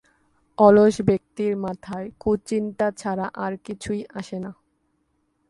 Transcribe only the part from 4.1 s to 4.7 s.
আসে না।